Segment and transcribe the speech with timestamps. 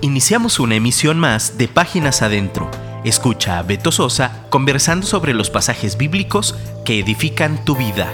[0.00, 2.70] Iniciamos una emisión más de Páginas Adentro.
[3.04, 6.54] Escucha a Beto Sosa conversando sobre los pasajes bíblicos
[6.84, 8.08] que edifican tu vida.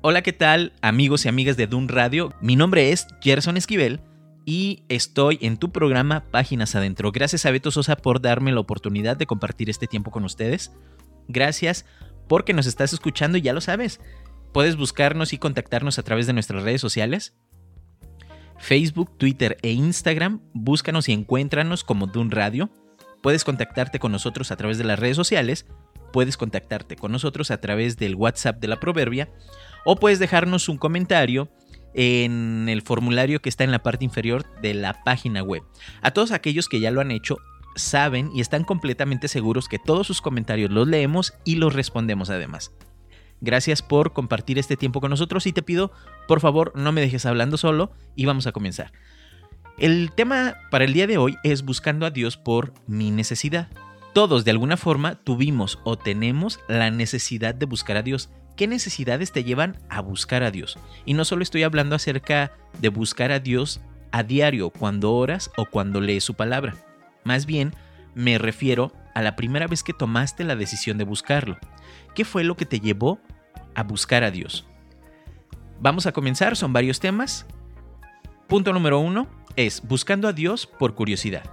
[0.00, 2.32] Hola, ¿qué tal amigos y amigas de Dun Radio?
[2.40, 4.00] Mi nombre es Gerson Esquivel
[4.46, 7.12] y estoy en tu programa Páginas Adentro.
[7.12, 10.72] Gracias a Beto Sosa por darme la oportunidad de compartir este tiempo con ustedes.
[11.28, 11.84] Gracias
[12.26, 14.00] porque nos estás escuchando y ya lo sabes.
[14.54, 17.34] Puedes buscarnos y contactarnos a través de nuestras redes sociales.
[18.58, 20.40] Facebook, Twitter e Instagram.
[20.52, 22.70] Búscanos y encuéntranos como Dun Radio.
[23.22, 25.66] Puedes contactarte con nosotros a través de las redes sociales.
[26.12, 29.28] Puedes contactarte con nosotros a través del WhatsApp de la Proverbia.
[29.84, 31.50] O puedes dejarnos un comentario
[31.94, 35.62] en el formulario que está en la parte inferior de la página web.
[36.02, 37.38] A todos aquellos que ya lo han hecho,
[37.76, 42.72] saben y están completamente seguros que todos sus comentarios los leemos y los respondemos además.
[43.40, 45.92] Gracias por compartir este tiempo con nosotros y te pido,
[46.28, 48.92] por favor, no me dejes hablando solo y vamos a comenzar.
[49.78, 53.68] El tema para el día de hoy es buscando a Dios por mi necesidad.
[54.12, 58.28] Todos de alguna forma tuvimos o tenemos la necesidad de buscar a Dios.
[58.56, 60.78] ¿Qué necesidades te llevan a buscar a Dios?
[61.06, 65.64] Y no solo estoy hablando acerca de buscar a Dios a diario, cuando oras o
[65.64, 66.74] cuando lees su palabra.
[67.24, 67.74] Más bien,
[68.14, 71.56] me refiero a la primera vez que tomaste la decisión de buscarlo.
[72.14, 73.18] ¿Qué fue lo que te llevó
[73.74, 74.66] a buscar a Dios?
[75.80, 77.46] Vamos a comenzar, son varios temas.
[78.48, 81.44] Punto número uno es buscando a Dios por curiosidad.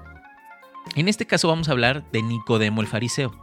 [0.95, 3.39] En este caso vamos a hablar de Nicodemo el fariseo.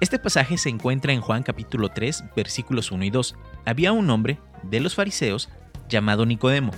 [0.00, 3.36] Este pasaje se encuentra en Juan capítulo 3, versículos 1 y 2.
[3.64, 5.50] Había un hombre de los fariseos
[5.88, 6.72] llamado Nicodemo,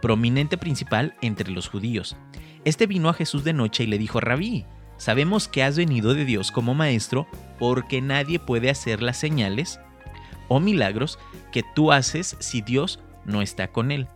[0.00, 2.16] prominente principal entre los judíos.
[2.64, 4.66] Este vino a Jesús de noche y le dijo, Rabí,
[5.02, 7.26] Sabemos que has venido de Dios como maestro
[7.58, 9.80] porque nadie puede hacer las señales
[10.46, 11.18] o milagros
[11.52, 14.08] que tú haces si Dios no está con él.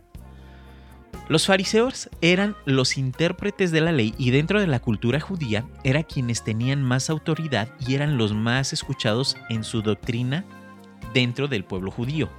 [1.29, 6.03] Los fariseos eran los intérpretes de la ley y dentro de la cultura judía eran
[6.03, 10.45] quienes tenían más autoridad y eran los más escuchados en su doctrina
[11.13, 12.29] dentro del pueblo judío.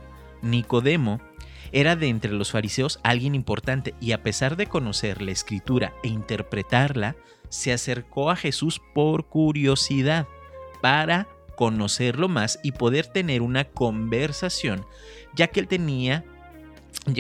[0.41, 1.21] Nicodemo
[1.73, 6.09] era de entre los fariseos alguien importante y a pesar de conocer la escritura e
[6.09, 7.17] interpretarla,
[7.51, 10.27] se acercó a Jesús por curiosidad
[10.81, 14.87] para conocerlo más y poder tener una conversación,
[15.35, 16.25] ya que él tenía,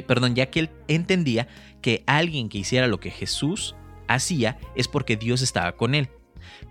[0.07, 1.49] perdón, ya que él entendía
[1.83, 3.75] que alguien que hiciera lo que Jesús
[4.07, 6.09] hacía es porque Dios estaba con él.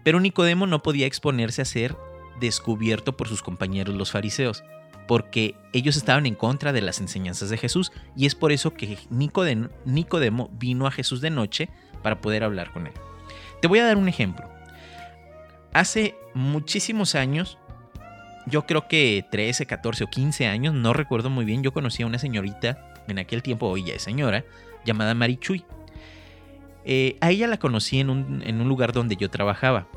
[0.05, 1.97] Pero Nicodemo no podía exponerse a ser
[2.39, 4.63] descubierto por sus compañeros los fariseos,
[5.05, 8.97] porque ellos estaban en contra de las enseñanzas de Jesús y es por eso que
[9.09, 11.67] Nicodemo vino a Jesús de noche
[12.01, 12.93] para poder hablar con él.
[13.61, 14.56] Te voy a dar un ejemplo.
[15.77, 17.59] Hace muchísimos años,
[18.47, 22.07] yo creo que 13, 14 o 15 años, no recuerdo muy bien, yo conocí a
[22.07, 24.43] una señorita, en aquel tiempo hoy ya es señora,
[24.85, 25.65] llamada Marichuy.
[26.83, 29.87] Eh, a ella la conocí en un, en un lugar donde yo trabajaba.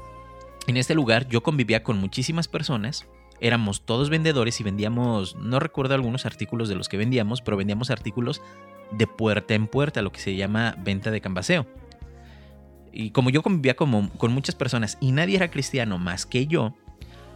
[0.66, 3.06] En este lugar yo convivía con muchísimas personas,
[3.40, 7.88] éramos todos vendedores y vendíamos, no recuerdo algunos artículos de los que vendíamos, pero vendíamos
[7.88, 8.42] artículos
[8.90, 11.66] de puerta en puerta, lo que se llama venta de cambaseo
[12.92, 16.74] y como yo convivía como, con muchas personas y nadie era cristiano más que yo,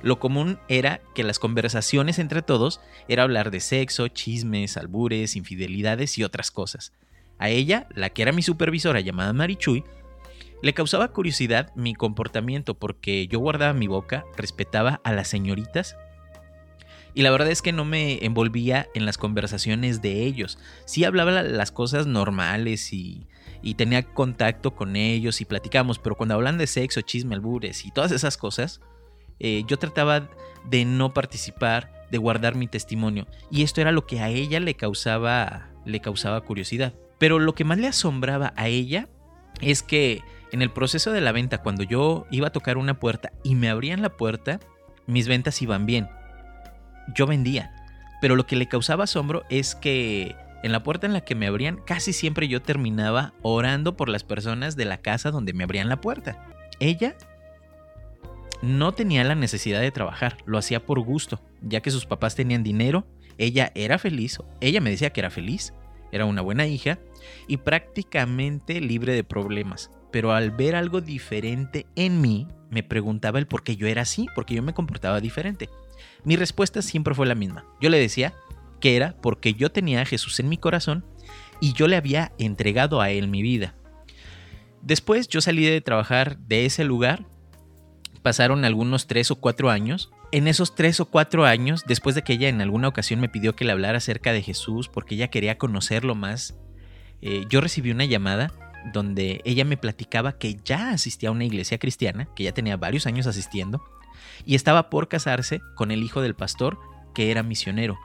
[0.02, 6.18] lo común era que las conversaciones entre todos era hablar de sexo, chismes, albures, infidelidades
[6.18, 6.92] y otras cosas.
[7.38, 9.82] A ella, la que era mi supervisora llamada Marichuy,
[10.62, 15.96] le causaba curiosidad mi comportamiento porque yo guardaba mi boca, respetaba a las señoritas
[17.14, 20.58] y la verdad es que no me envolvía en las conversaciones de ellos.
[20.84, 23.26] Sí hablaba las cosas normales y
[23.64, 27.90] y tenía contacto con ellos y platicamos, pero cuando hablan de sexo, chisme, albures y
[27.90, 28.82] todas esas cosas,
[29.40, 30.28] eh, yo trataba
[30.68, 34.74] de no participar, de guardar mi testimonio y esto era lo que a ella le
[34.74, 36.92] causaba, le causaba curiosidad.
[37.18, 39.08] Pero lo que más le asombraba a ella
[39.62, 40.20] es que
[40.52, 43.70] en el proceso de la venta, cuando yo iba a tocar una puerta y me
[43.70, 44.60] abrían la puerta,
[45.06, 46.08] mis ventas iban bien.
[47.14, 47.74] Yo vendía.
[48.20, 51.46] Pero lo que le causaba asombro es que en la puerta en la que me
[51.46, 55.90] abrían, casi siempre yo terminaba orando por las personas de la casa donde me abrían
[55.90, 56.42] la puerta.
[56.80, 57.14] Ella
[58.62, 62.62] no tenía la necesidad de trabajar, lo hacía por gusto, ya que sus papás tenían
[62.62, 63.06] dinero,
[63.36, 65.74] ella era feliz, ella me decía que era feliz,
[66.12, 66.98] era una buena hija
[67.46, 69.90] y prácticamente libre de problemas.
[70.12, 74.28] Pero al ver algo diferente en mí, me preguntaba el por qué yo era así,
[74.34, 75.68] porque yo me comportaba diferente.
[76.24, 77.66] Mi respuesta siempre fue la misma.
[77.82, 78.32] Yo le decía
[78.84, 81.06] que era porque yo tenía a Jesús en mi corazón
[81.58, 83.74] y yo le había entregado a Él mi vida.
[84.82, 87.24] Después yo salí de trabajar de ese lugar,
[88.20, 90.10] pasaron algunos tres o cuatro años.
[90.32, 93.56] En esos tres o cuatro años, después de que ella en alguna ocasión me pidió
[93.56, 96.54] que le hablara acerca de Jesús porque ella quería conocerlo más,
[97.22, 98.52] eh, yo recibí una llamada
[98.92, 103.06] donde ella me platicaba que ya asistía a una iglesia cristiana, que ya tenía varios
[103.06, 103.82] años asistiendo,
[104.44, 106.78] y estaba por casarse con el hijo del pastor
[107.14, 107.96] que era misionero.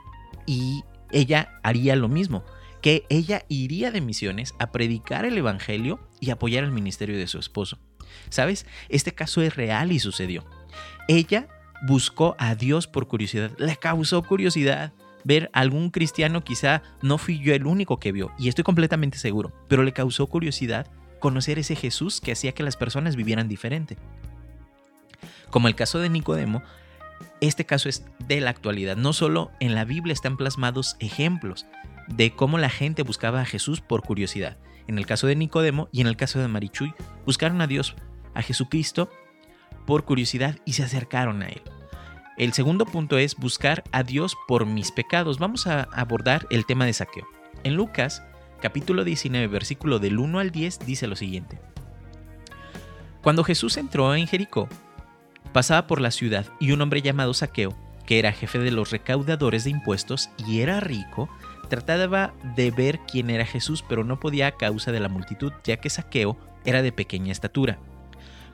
[0.50, 0.82] Y
[1.12, 2.44] ella haría lo mismo,
[2.82, 7.38] que ella iría de misiones a predicar el Evangelio y apoyar el ministerio de su
[7.38, 7.78] esposo.
[8.30, 8.66] ¿Sabes?
[8.88, 10.44] Este caso es real y sucedió.
[11.06, 11.46] Ella
[11.86, 14.92] buscó a Dios por curiosidad, le causó curiosidad
[15.22, 19.18] ver a algún cristiano, quizá no fui yo el único que vio, y estoy completamente
[19.18, 20.88] seguro, pero le causó curiosidad
[21.20, 23.98] conocer ese Jesús que hacía que las personas vivieran diferente.
[25.50, 26.60] Como el caso de Nicodemo,
[27.40, 28.96] este caso es de la actualidad.
[28.96, 31.66] No solo en la Biblia están plasmados ejemplos
[32.08, 34.58] de cómo la gente buscaba a Jesús por curiosidad.
[34.86, 36.92] En el caso de Nicodemo y en el caso de Marichuy,
[37.24, 37.94] buscaron a Dios,
[38.34, 39.10] a Jesucristo,
[39.86, 41.62] por curiosidad y se acercaron a Él.
[42.36, 45.38] El segundo punto es buscar a Dios por mis pecados.
[45.38, 47.26] Vamos a abordar el tema de saqueo.
[47.64, 48.22] En Lucas,
[48.60, 51.60] capítulo 19, versículo del 1 al 10, dice lo siguiente.
[53.22, 54.68] Cuando Jesús entró en Jericó,
[55.52, 57.76] pasaba por la ciudad y un hombre llamado Saqueo,
[58.06, 61.28] que era jefe de los recaudadores de impuestos y era rico,
[61.68, 65.78] trataba de ver quién era Jesús, pero no podía a causa de la multitud, ya
[65.78, 67.78] que Saqueo era de pequeña estatura.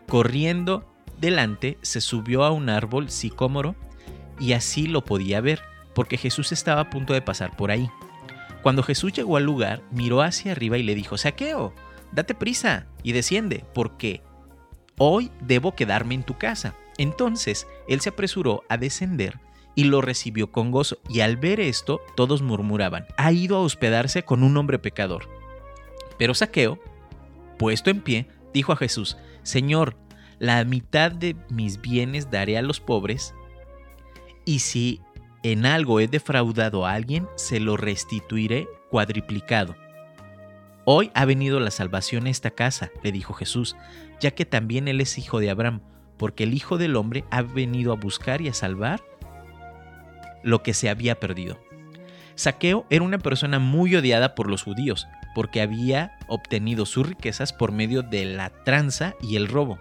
[0.07, 0.87] Corriendo
[1.19, 3.75] delante, se subió a un árbol sicómoro
[4.39, 5.63] y así lo podía ver,
[5.95, 7.91] porque Jesús estaba a punto de pasar por ahí.
[8.63, 11.73] Cuando Jesús llegó al lugar, miró hacia arriba y le dijo, Saqueo,
[12.13, 14.23] date prisa y desciende, porque
[14.99, 16.75] hoy debo quedarme en tu casa.
[16.99, 19.41] Entonces él se apresuró a descender
[19.75, 24.23] y lo recibió con gozo, y al ver esto todos murmuraban, ha ido a hospedarse
[24.23, 25.29] con un hombre pecador.
[26.19, 26.81] Pero Saqueo,
[27.59, 29.97] puesto en pie, dijo a Jesús, Señor,
[30.39, 33.35] la mitad de mis bienes daré a los pobres,
[34.47, 35.03] y si
[35.43, 39.77] en algo he defraudado a alguien, se lo restituiré cuadriplicado.
[40.87, 43.77] Hoy ha venido la salvación a esta casa, le dijo Jesús,
[44.21, 45.83] ya que también él es hijo de Abraham,
[46.17, 49.03] porque el Hijo del Hombre ha venido a buscar y a salvar
[50.43, 51.59] lo que se había perdido.
[52.37, 57.73] Saqueo era una persona muy odiada por los judíos, porque había obtenido sus riquezas por
[57.73, 59.79] medio de la tranza y el robo.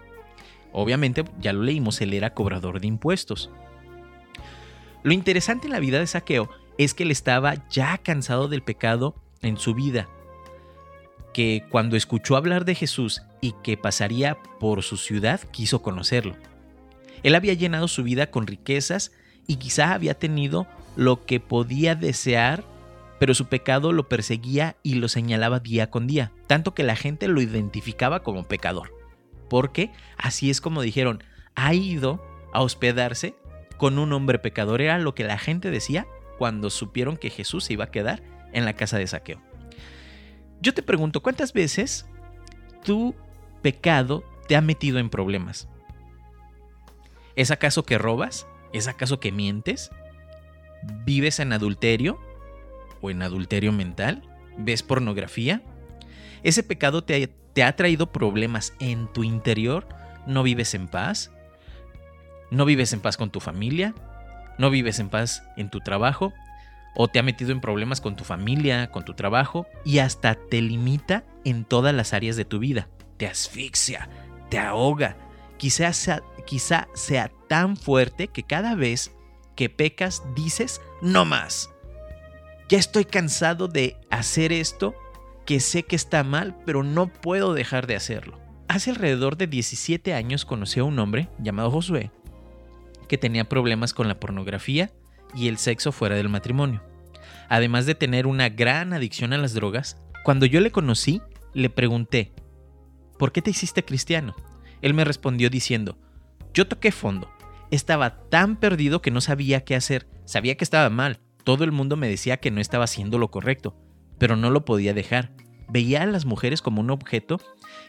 [0.72, 3.50] Obviamente, ya lo leímos, él era cobrador de impuestos.
[5.02, 9.14] Lo interesante en la vida de Saqueo es que él estaba ya cansado del pecado
[9.40, 10.08] en su vida,
[11.36, 16.34] que cuando escuchó hablar de Jesús y que pasaría por su ciudad, quiso conocerlo.
[17.22, 19.12] Él había llenado su vida con riquezas
[19.46, 20.66] y quizá había tenido
[20.96, 22.64] lo que podía desear,
[23.20, 27.28] pero su pecado lo perseguía y lo señalaba día con día, tanto que la gente
[27.28, 28.94] lo identificaba como pecador.
[29.50, 31.22] Porque así es como dijeron,
[31.54, 32.24] ha ido
[32.54, 33.34] a hospedarse
[33.76, 36.06] con un hombre pecador, era lo que la gente decía
[36.38, 38.22] cuando supieron que Jesús se iba a quedar
[38.54, 39.42] en la casa de saqueo.
[40.60, 42.06] Yo te pregunto, ¿cuántas veces
[42.84, 43.14] tu
[43.62, 45.68] pecado te ha metido en problemas?
[47.34, 48.46] ¿Es acaso que robas?
[48.72, 49.90] ¿Es acaso que mientes?
[51.04, 52.18] ¿Vives en adulterio?
[53.00, 54.22] ¿O en adulterio mental?
[54.56, 55.62] ¿Ves pornografía?
[56.42, 59.86] ¿Ese pecado te, te ha traído problemas en tu interior?
[60.26, 61.30] ¿No vives en paz?
[62.50, 63.94] ¿No vives en paz con tu familia?
[64.58, 66.32] ¿No vives en paz en tu trabajo?
[66.96, 69.66] ¿O te ha metido en problemas con tu familia, con tu trabajo?
[69.84, 72.88] Y hasta te limita en todas las áreas de tu vida.
[73.18, 74.08] Te asfixia,
[74.48, 75.16] te ahoga.
[75.58, 79.12] Quizá sea, quizá sea tan fuerte que cada vez
[79.54, 81.70] que pecas dices, no más.
[82.68, 84.94] Ya estoy cansado de hacer esto
[85.44, 88.40] que sé que está mal, pero no puedo dejar de hacerlo.
[88.68, 92.10] Hace alrededor de 17 años conocí a un hombre llamado Josué
[93.06, 94.90] que tenía problemas con la pornografía
[95.34, 96.82] y el sexo fuera del matrimonio.
[97.48, 101.22] Además de tener una gran adicción a las drogas, cuando yo le conocí,
[101.54, 102.32] le pregunté,
[103.18, 104.34] ¿por qué te hiciste cristiano?
[104.82, 105.98] Él me respondió diciendo,
[106.52, 107.30] yo toqué fondo.
[107.70, 110.08] Estaba tan perdido que no sabía qué hacer.
[110.24, 111.20] Sabía que estaba mal.
[111.44, 113.76] Todo el mundo me decía que no estaba haciendo lo correcto,
[114.18, 115.32] pero no lo podía dejar.
[115.68, 117.40] Veía a las mujeres como un objeto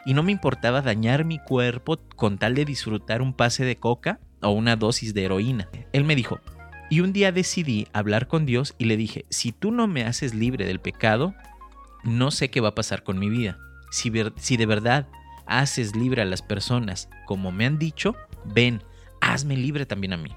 [0.06, 4.20] y no me importaba dañar mi cuerpo con tal de disfrutar un pase de coca
[4.42, 5.70] o una dosis de heroína.
[5.94, 6.40] Él me dijo,
[6.90, 10.34] y un día decidí hablar con Dios y le dije, si tú no me haces
[10.34, 11.36] libre del pecado,
[12.04, 13.58] no sé qué va a pasar con mi vida.
[13.92, 15.08] Si, de verdad
[15.46, 18.16] haces libre a las personas como me han dicho,
[18.46, 18.84] ven,
[19.22, 20.32] hazme libre también a mí.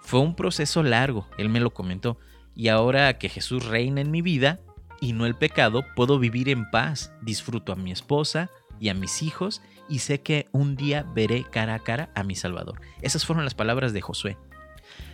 [0.00, 2.18] Fue un proceso largo, él me lo comentó,
[2.54, 4.60] y ahora que Jesús reina en mi vida
[5.00, 8.50] y no el pecado, puedo vivir en paz, disfruto a mi esposa
[8.80, 12.34] y a mis hijos y sé que un día veré cara a cara a mi
[12.34, 12.80] Salvador.
[13.00, 14.36] Esas fueron las palabras de Josué.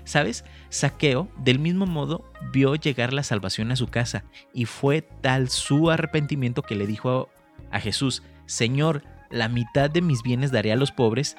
[0.08, 0.46] ¿Sabes?
[0.70, 4.24] Saqueo, del mismo modo, vio llegar la salvación a su casa
[4.54, 7.28] y fue tal su arrepentimiento que le dijo
[7.70, 11.36] a Jesús, Señor, la mitad de mis bienes daré a los pobres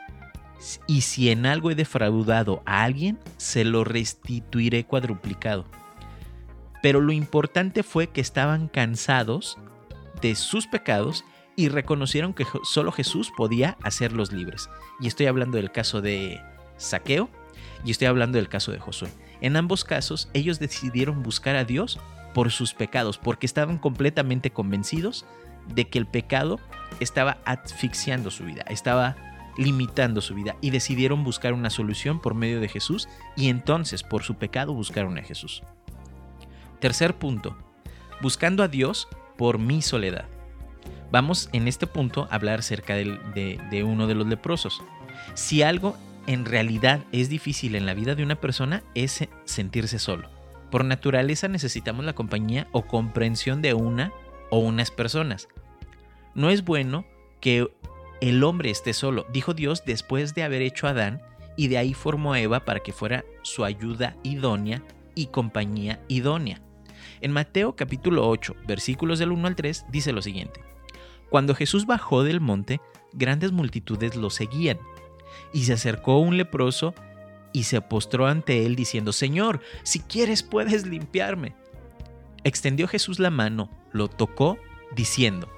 [0.85, 5.65] y si en algo he defraudado a alguien, se lo restituiré cuadruplicado.
[6.83, 9.57] Pero lo importante fue que estaban cansados
[10.21, 14.69] de sus pecados y reconocieron que solo Jesús podía hacerlos libres.
[14.99, 16.39] Y estoy hablando del caso de
[16.77, 17.31] Saqueo
[17.83, 19.09] y estoy hablando del caso de Josué.
[19.41, 21.99] En ambos casos, ellos decidieron buscar a Dios
[22.33, 25.25] por sus pecados, porque estaban completamente convencidos
[25.73, 26.59] de que el pecado
[26.99, 29.15] estaba asfixiando su vida, estaba
[29.57, 34.23] limitando su vida y decidieron buscar una solución por medio de Jesús y entonces por
[34.23, 35.63] su pecado buscaron a Jesús.
[36.79, 37.57] Tercer punto,
[38.21, 39.07] buscando a Dios
[39.37, 40.25] por mi soledad.
[41.11, 44.81] Vamos en este punto a hablar acerca de, de uno de los leprosos.
[45.33, 45.97] Si algo
[46.29, 50.29] en realidad es difícil en la vida de una persona es sentirse solo.
[50.69, 54.13] Por naturaleza necesitamos la compañía o comprensión de una
[54.51, 55.47] o unas personas.
[56.35, 57.03] No es bueno
[57.41, 57.67] que
[58.21, 61.19] el hombre esté solo, dijo Dios después de haber hecho a Adán
[61.57, 64.83] y de ahí formó a Eva para que fuera su ayuda idónea
[65.15, 66.61] y compañía idónea.
[67.21, 70.61] En Mateo capítulo 8, versículos del 1 al 3, dice lo siguiente.
[71.31, 72.81] Cuando Jesús bajó del monte,
[73.13, 74.77] grandes multitudes lo seguían,
[75.53, 76.93] y se acercó un leproso
[77.51, 81.55] y se postró ante él diciendo, Señor, si quieres puedes limpiarme.
[82.43, 84.57] Extendió Jesús la mano, lo tocó,
[84.95, 85.49] diciendo,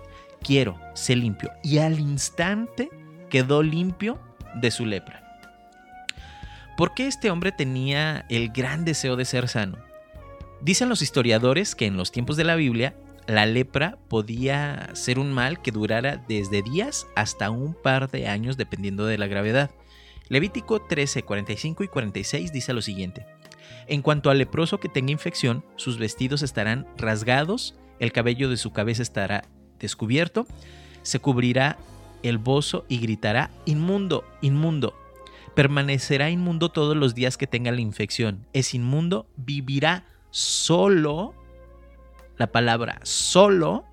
[0.41, 1.51] quiero, sé limpio.
[1.63, 2.89] Y al instante
[3.29, 4.19] quedó limpio
[4.55, 5.21] de su lepra.
[6.77, 9.77] ¿Por qué este hombre tenía el gran deseo de ser sano?
[10.61, 12.95] Dicen los historiadores que en los tiempos de la Biblia
[13.27, 18.57] la lepra podía ser un mal que durara desde días hasta un par de años
[18.57, 19.71] dependiendo de la gravedad.
[20.29, 23.25] Levítico 13, 45 y 46 dice lo siguiente.
[23.87, 28.71] En cuanto al leproso que tenga infección, sus vestidos estarán rasgados, el cabello de su
[28.71, 29.43] cabeza estará
[29.79, 30.47] descubierto,
[31.01, 31.77] se cubrirá
[32.23, 34.95] el bozo y gritará, inmundo, inmundo.
[35.55, 38.47] Permanecerá inmundo todos los días que tenga la infección.
[38.53, 41.33] Es inmundo, vivirá solo,
[42.41, 43.85] la palabra solo,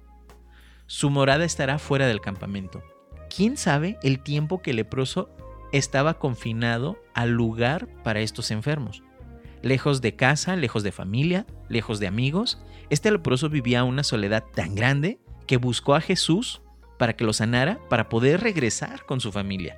[0.86, 2.82] su morada estará fuera del campamento.
[3.28, 5.28] ¿Quién sabe el tiempo que el leproso
[5.70, 9.02] estaba confinado al lugar para estos enfermos?
[9.60, 14.74] Lejos de casa, lejos de familia, lejos de amigos, este leproso vivía una soledad tan
[14.74, 16.62] grande que buscó a Jesús
[16.98, 19.76] para que lo sanara, para poder regresar con su familia.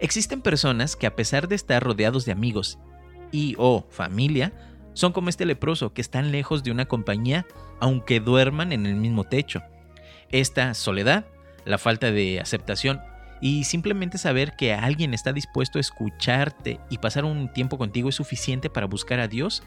[0.00, 2.78] Existen personas que a pesar de estar rodeados de amigos
[3.32, 7.46] y o familia, son como este leproso que están lejos de una compañía
[7.80, 9.62] aunque duerman en el mismo techo.
[10.30, 11.26] Esta soledad,
[11.64, 13.00] la falta de aceptación
[13.40, 18.14] y simplemente saber que alguien está dispuesto a escucharte y pasar un tiempo contigo es
[18.14, 19.62] suficiente para buscar a Dios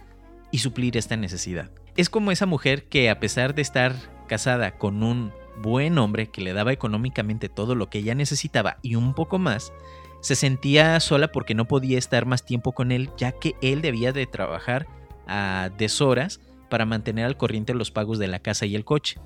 [0.51, 1.69] y suplir esta necesidad.
[1.95, 3.93] Es como esa mujer que a pesar de estar
[4.27, 5.31] casada con un
[5.61, 9.73] buen hombre que le daba económicamente todo lo que ella necesitaba y un poco más,
[10.21, 14.11] se sentía sola porque no podía estar más tiempo con él ya que él debía
[14.11, 14.87] de trabajar
[15.27, 19.19] a deshoras para mantener al corriente los pagos de la casa y el coche.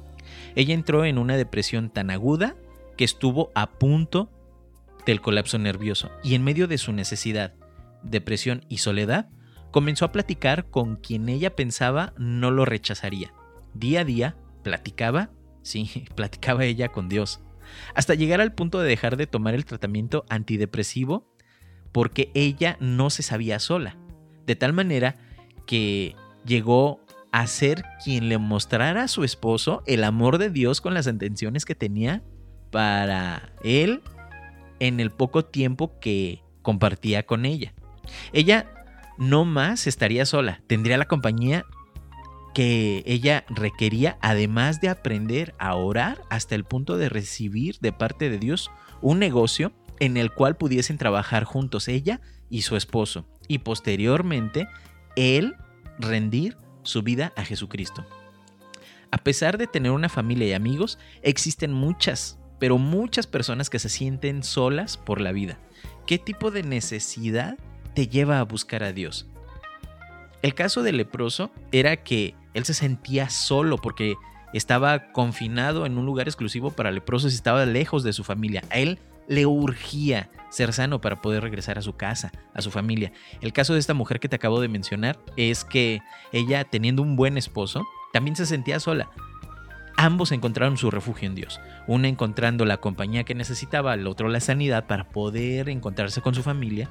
[0.56, 2.56] Ella entró en una depresión tan aguda
[2.98, 4.30] que estuvo a punto
[5.06, 7.54] del colapso nervioso y en medio de su necesidad,
[8.04, 9.30] depresión y soledad,
[9.72, 13.34] comenzó a platicar con quien ella pensaba no lo rechazaría.
[13.74, 15.30] Día a día platicaba,
[15.64, 17.42] sí, platicaba ella con Dios,
[17.96, 21.32] hasta llegar al punto de dejar de tomar el tratamiento antidepresivo
[21.92, 23.98] porque ella no se sabía sola,
[24.46, 25.16] de tal manera
[25.72, 27.00] que llegó
[27.32, 31.64] a ser quien le mostrara a su esposo el amor de Dios con las intenciones
[31.64, 32.22] que tenía
[32.72, 34.02] para él
[34.82, 37.74] en el poco tiempo que compartía con ella.
[38.34, 38.70] Ella
[39.18, 41.64] no más estaría sola, tendría la compañía
[42.54, 48.30] que ella requería, además de aprender a orar hasta el punto de recibir de parte
[48.30, 53.60] de Dios un negocio en el cual pudiesen trabajar juntos ella y su esposo, y
[53.60, 54.68] posteriormente
[55.16, 55.56] él
[56.00, 58.06] rendir su vida a Jesucristo.
[59.12, 63.90] A pesar de tener una familia y amigos, existen muchas, pero muchas personas que se
[63.90, 65.60] sienten solas por la vida.
[66.06, 67.58] ¿Qué tipo de necesidad
[67.94, 69.28] te lleva a buscar a Dios?
[70.42, 74.16] El caso del leproso era que él se sentía solo porque
[74.54, 78.64] estaba confinado en un lugar exclusivo para leprosos y estaba lejos de su familia.
[78.70, 83.12] A él le urgía ser sano para poder regresar a su casa, a su familia.
[83.40, 87.16] El caso de esta mujer que te acabo de mencionar es que ella, teniendo un
[87.16, 89.10] buen esposo, también se sentía sola.
[89.98, 94.40] Ambos encontraron su refugio en Dios, una encontrando la compañía que necesitaba, el otro la
[94.40, 96.90] sanidad para poder encontrarse con su familia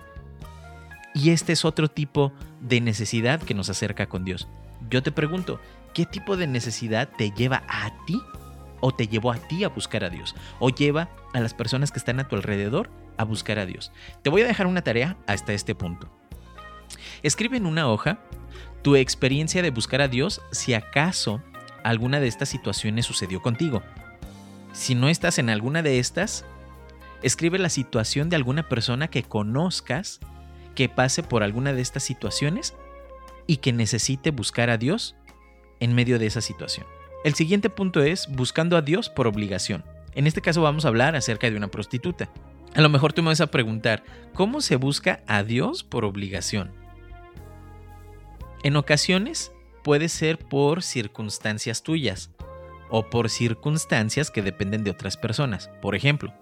[1.14, 4.48] Y este es otro tipo de necesidad que nos acerca con Dios.
[4.88, 5.60] Yo te pregunto,
[5.92, 8.20] ¿qué tipo de necesidad te lleva a ti
[8.80, 10.34] o te llevó a ti a buscar a Dios?
[10.60, 12.90] ¿O lleva a las personas que están a tu alrededor
[13.20, 13.92] a buscar a Dios?
[14.22, 16.10] Te voy a dejar una tarea hasta este punto.
[17.22, 18.18] Escribe en una hoja
[18.82, 21.42] tu experiencia de buscar a Dios si acaso
[21.84, 23.82] alguna de estas situaciones sucedió contigo.
[24.72, 26.44] Si no estás en alguna de estas,
[27.22, 30.20] escribe la situación de alguna persona que conozcas
[30.74, 32.74] que pase por alguna de estas situaciones
[33.46, 35.16] y que necesite buscar a Dios
[35.80, 36.86] en medio de esa situación.
[37.24, 39.84] El siguiente punto es buscando a Dios por obligación.
[40.14, 42.30] En este caso vamos a hablar acerca de una prostituta.
[42.74, 46.72] A lo mejor tú me vas a preguntar, ¿cómo se busca a Dios por obligación?
[48.62, 52.30] En ocasiones puede ser por circunstancias tuyas
[52.90, 55.70] o por circunstancias que dependen de otras personas.
[55.80, 56.32] Por ejemplo,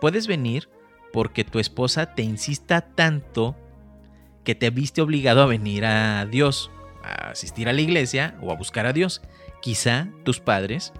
[0.00, 0.68] puedes venir
[1.12, 3.56] porque tu esposa te insista tanto
[4.44, 6.70] que te viste obligado a venir a Dios,
[7.04, 9.22] a asistir a la iglesia o a buscar a Dios.
[9.60, 10.92] Quizá tus padres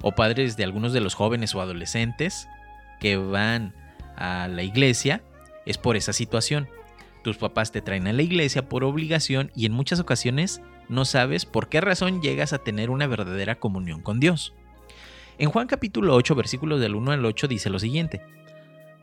[0.00, 2.48] o padres de algunos de los jóvenes o adolescentes
[3.00, 3.74] que van
[4.16, 5.22] a la iglesia
[5.64, 6.68] es por esa situación.
[7.22, 11.44] Tus papás te traen a la iglesia por obligación y en muchas ocasiones no sabes
[11.44, 14.54] por qué razón llegas a tener una verdadera comunión con Dios.
[15.38, 18.22] En Juan capítulo 8, versículos del 1 al 8 dice lo siguiente.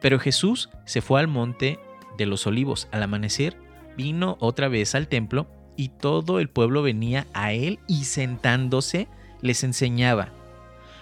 [0.01, 1.79] Pero Jesús se fue al monte
[2.17, 2.87] de los olivos.
[2.91, 3.57] Al amanecer
[3.97, 9.07] vino otra vez al templo y todo el pueblo venía a él y sentándose
[9.41, 10.29] les enseñaba.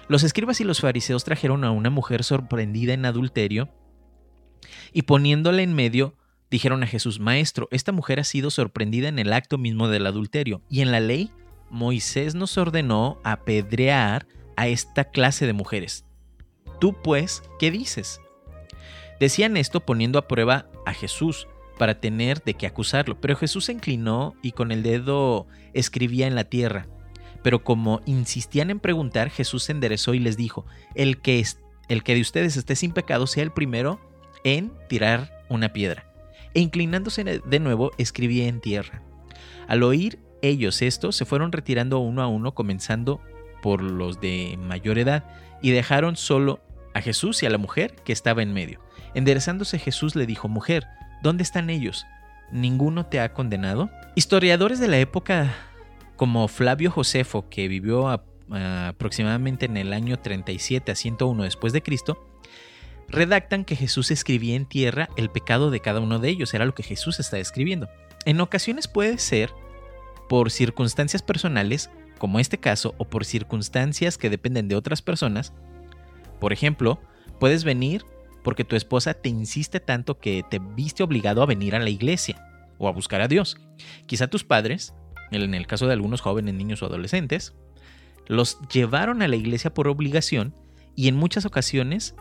[0.07, 3.69] Los escribas y los fariseos trajeron a una mujer sorprendida en adulterio
[4.93, 6.15] y poniéndola en medio
[6.49, 10.61] dijeron a Jesús, Maestro, esta mujer ha sido sorprendida en el acto mismo del adulterio,
[10.69, 11.31] y en la ley
[11.69, 14.27] Moisés nos ordenó apedrear
[14.57, 16.05] a esta clase de mujeres.
[16.79, 18.19] Tú pues, ¿qué dices?
[19.19, 23.71] Decían esto poniendo a prueba a Jesús para tener de qué acusarlo, pero Jesús se
[23.71, 26.87] inclinó y con el dedo escribía en la tierra.
[27.43, 31.43] Pero como insistían en preguntar, Jesús se enderezó y les dijo, el que,
[31.87, 33.99] el que de ustedes esté sin pecado sea el primero
[34.43, 36.11] en tirar una piedra
[36.53, 39.01] e inclinándose de nuevo escribía en tierra.
[39.67, 43.21] Al oír ellos esto, se fueron retirando uno a uno, comenzando
[43.61, 45.23] por los de mayor edad,
[45.61, 46.59] y dejaron solo
[46.93, 48.81] a Jesús y a la mujer que estaba en medio.
[49.13, 50.87] Enderezándose Jesús le dijo, Mujer,
[51.21, 52.05] ¿dónde están ellos?
[52.51, 53.89] ¿Ninguno te ha condenado?
[54.15, 55.53] Historiadores de la época
[56.17, 62.30] como Flavio Josefo, que vivió aproximadamente en el año 37 a 101 después de Cristo,
[63.11, 66.73] redactan que Jesús escribía en tierra el pecado de cada uno de ellos, era lo
[66.73, 67.89] que Jesús está escribiendo.
[68.25, 69.51] En ocasiones puede ser
[70.29, 75.53] por circunstancias personales, como este caso, o por circunstancias que dependen de otras personas.
[76.39, 77.01] Por ejemplo,
[77.39, 78.05] puedes venir
[78.43, 82.47] porque tu esposa te insiste tanto que te viste obligado a venir a la iglesia
[82.77, 83.57] o a buscar a Dios.
[84.05, 84.93] Quizá tus padres,
[85.31, 87.53] en el caso de algunos jóvenes, niños o adolescentes,
[88.27, 90.55] los llevaron a la iglesia por obligación
[90.95, 92.15] y en muchas ocasiones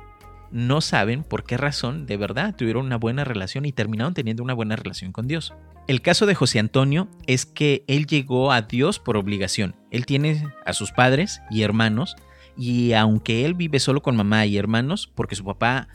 [0.53, 4.55] no saben por qué razón de verdad tuvieron una buena relación y terminaron teniendo una
[4.55, 5.55] buena relación con Dios.
[5.87, 9.77] El caso de José Antonio es que él llegó a Dios por obligación.
[9.91, 12.17] Él tiene a sus padres y hermanos
[12.57, 15.89] y aunque él vive solo con mamá y hermanos porque su papá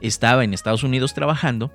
[0.00, 1.72] estaba en Estados Unidos trabajando,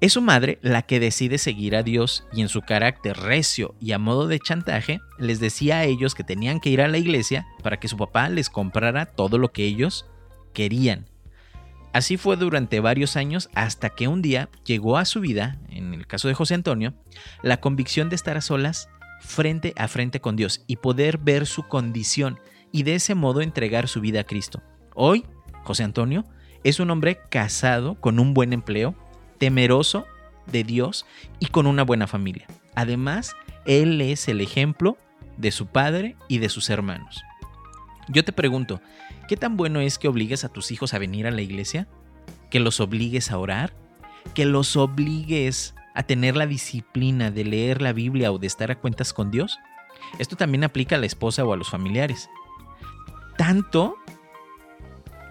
[0.00, 3.92] es su madre la que decide seguir a Dios y en su carácter recio y
[3.92, 7.46] a modo de chantaje les decía a ellos que tenían que ir a la iglesia
[7.62, 10.06] para que su papá les comprara todo lo que ellos
[10.54, 11.06] querían.
[11.92, 16.06] Así fue durante varios años hasta que un día llegó a su vida, en el
[16.06, 16.94] caso de José Antonio,
[17.42, 18.88] la convicción de estar a solas
[19.20, 22.40] frente a frente con Dios y poder ver su condición
[22.72, 24.62] y de ese modo entregar su vida a Cristo.
[24.94, 25.24] Hoy,
[25.62, 26.24] José Antonio
[26.64, 28.96] es un hombre casado con un buen empleo,
[29.38, 30.06] temeroso
[30.50, 31.06] de Dios
[31.38, 32.46] y con una buena familia.
[32.74, 33.36] Además,
[33.66, 34.98] él es el ejemplo
[35.36, 37.22] de su padre y de sus hermanos.
[38.08, 38.80] Yo te pregunto,
[39.28, 41.88] ¿Qué tan bueno es que obligues a tus hijos a venir a la iglesia?
[42.50, 43.72] ¿Que los obligues a orar?
[44.34, 48.78] ¿Que los obligues a tener la disciplina de leer la Biblia o de estar a
[48.78, 49.58] cuentas con Dios?
[50.18, 52.28] Esto también aplica a la esposa o a los familiares.
[53.38, 53.96] Tanto,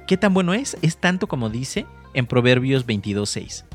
[0.07, 0.75] ¿qué tan bueno es?
[0.81, 3.65] Es tanto como dice en Proverbios 22.6.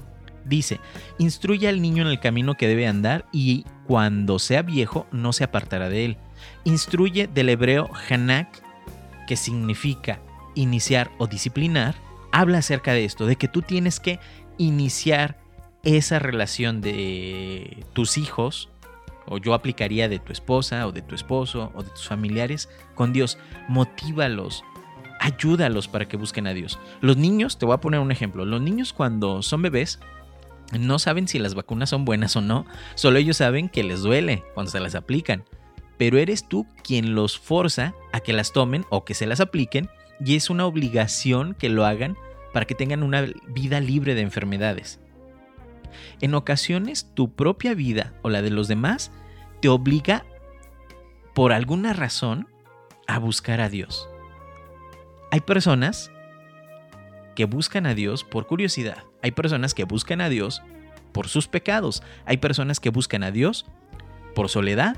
[0.44, 0.80] Dice,
[1.18, 5.44] instruye al niño en el camino que debe andar y cuando sea viejo no se
[5.44, 6.16] apartará de él.
[6.64, 8.67] Instruye del hebreo Hanak
[9.28, 10.22] que significa
[10.54, 11.94] iniciar o disciplinar,
[12.32, 14.18] habla acerca de esto, de que tú tienes que
[14.56, 15.38] iniciar
[15.84, 18.70] esa relación de tus hijos,
[19.26, 23.12] o yo aplicaría de tu esposa o de tu esposo o de tus familiares con
[23.12, 23.36] Dios.
[23.68, 24.64] Motívalos,
[25.20, 26.78] ayúdalos para que busquen a Dios.
[27.02, 30.00] Los niños, te voy a poner un ejemplo, los niños cuando son bebés,
[30.72, 32.64] no saben si las vacunas son buenas o no,
[32.94, 35.44] solo ellos saben que les duele cuando se las aplican.
[35.98, 39.90] Pero eres tú quien los forza a que las tomen o que se las apliquen
[40.24, 42.16] y es una obligación que lo hagan
[42.52, 45.00] para que tengan una vida libre de enfermedades.
[46.20, 49.10] En ocasiones tu propia vida o la de los demás
[49.60, 50.24] te obliga
[51.34, 52.48] por alguna razón
[53.06, 54.08] a buscar a Dios.
[55.30, 56.10] Hay personas
[57.34, 59.04] que buscan a Dios por curiosidad.
[59.22, 60.62] Hay personas que buscan a Dios
[61.12, 62.02] por sus pecados.
[62.26, 63.66] Hay personas que buscan a Dios
[64.34, 64.96] por soledad.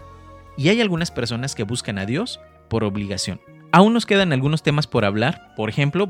[0.56, 3.40] Y hay algunas personas que buscan a Dios por obligación.
[3.72, 5.54] Aún nos quedan algunos temas por hablar.
[5.56, 6.08] Por ejemplo,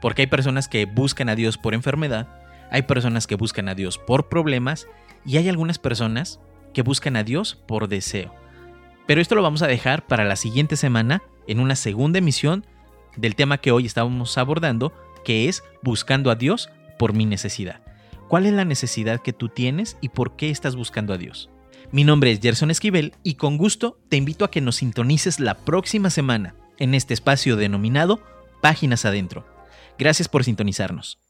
[0.00, 2.28] porque hay personas que buscan a Dios por enfermedad.
[2.70, 4.86] Hay personas que buscan a Dios por problemas.
[5.24, 6.40] Y hay algunas personas
[6.72, 8.34] que buscan a Dios por deseo.
[9.06, 12.66] Pero esto lo vamos a dejar para la siguiente semana en una segunda emisión
[13.16, 14.92] del tema que hoy estábamos abordando,
[15.24, 17.80] que es buscando a Dios por mi necesidad.
[18.28, 21.50] ¿Cuál es la necesidad que tú tienes y por qué estás buscando a Dios?
[21.94, 25.54] Mi nombre es Gerson Esquivel y con gusto te invito a que nos sintonices la
[25.54, 28.18] próxima semana en este espacio denominado
[28.60, 29.46] Páginas Adentro.
[29.96, 31.20] Gracias por sintonizarnos.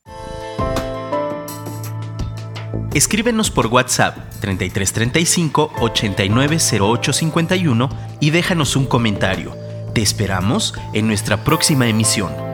[2.94, 9.54] Escríbenos por WhatsApp 3335 890851 y déjanos un comentario.
[9.92, 12.53] Te esperamos en nuestra próxima emisión.